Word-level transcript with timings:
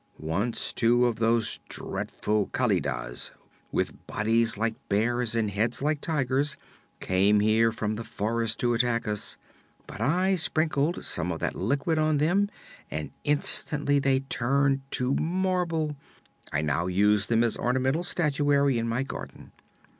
Once 0.17 0.73
two 0.73 1.05
of 1.05 1.17
those 1.17 1.59
dreadful 1.69 2.47
Kalidahs, 2.47 3.29
with 3.71 4.07
bodies 4.07 4.57
like 4.57 4.73
bears 4.89 5.35
and 5.35 5.51
heads 5.51 5.83
like 5.83 6.01
tigers, 6.01 6.57
came 6.99 7.39
here 7.39 7.71
from 7.71 7.93
the 7.93 8.03
forest 8.03 8.59
to 8.61 8.73
attack 8.73 9.07
us; 9.07 9.37
but 9.85 10.01
I 10.01 10.37
sprinkled 10.37 11.05
some 11.05 11.31
of 11.31 11.39
that 11.41 11.53
Liquid 11.53 11.99
on 11.99 12.17
them 12.17 12.49
and 12.89 13.11
instantly 13.25 13.99
they 13.99 14.21
turned 14.21 14.81
to 14.93 15.13
marble. 15.13 15.95
I 16.51 16.61
now 16.63 16.87
use 16.87 17.27
them 17.27 17.43
as 17.43 17.55
ornamental 17.55 18.01
statuary 18.03 18.79
in 18.79 18.89
my 18.89 19.03
garden. 19.03 19.51